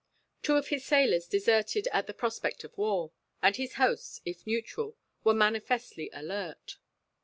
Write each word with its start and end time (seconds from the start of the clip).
Two 0.41 0.55
of 0.55 0.69
his 0.69 0.83
sailors 0.83 1.27
deserted 1.27 1.87
at 1.93 2.07
the 2.07 2.13
prospect 2.15 2.63
of 2.63 2.75
war, 2.75 3.11
and 3.39 3.55
his 3.57 3.75
hosts, 3.75 4.19
if 4.25 4.47
neutral, 4.47 4.97
were 5.23 5.35
manifestly 5.35 6.09
alert. 6.11 6.77